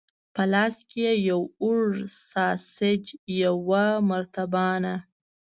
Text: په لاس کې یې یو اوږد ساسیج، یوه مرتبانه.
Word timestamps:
په 0.33 0.43
لاس 0.53 0.75
کې 0.89 0.99
یې 1.07 1.13
یو 1.29 1.41
اوږد 1.63 2.01
ساسیج، 2.31 3.03
یوه 3.43 3.85
مرتبانه. 4.09 4.95